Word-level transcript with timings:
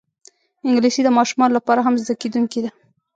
انګلیسي 0.67 1.01
د 1.03 1.09
ماشومانو 1.17 1.53
لپاره 1.57 1.79
هم 1.81 1.95
زده 2.01 2.13
کېدونکی 2.21 2.59
ده 2.63 2.71